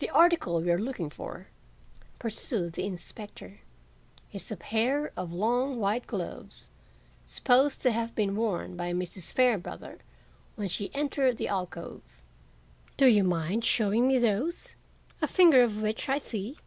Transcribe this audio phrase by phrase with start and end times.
[0.00, 1.46] "The article we are looking for,"
[2.18, 3.60] pursued the inspector,
[4.30, 6.68] "is a pair of long, white gloves,
[7.24, 9.32] supposed to have been worn by Mrs.
[9.32, 10.00] Fairbrother
[10.56, 12.02] when she entered the alcove.
[12.98, 14.74] Do you mind showing me those,
[15.22, 16.58] a finger of which I see?"